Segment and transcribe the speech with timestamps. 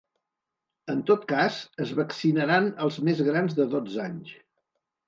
[0.93, 4.39] En tot cas, es vaccinaran els més grans de dotze anys.